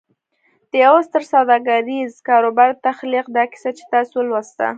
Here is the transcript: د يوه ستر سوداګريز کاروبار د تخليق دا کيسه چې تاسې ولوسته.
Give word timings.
د 0.71 0.73
يوه 0.85 1.01
ستر 1.07 1.23
سوداګريز 1.33 2.11
کاروبار 2.29 2.69
د 2.73 2.77
تخليق 2.87 3.25
دا 3.37 3.43
کيسه 3.51 3.69
چې 3.77 3.83
تاسې 3.93 4.13
ولوسته. 4.17 4.67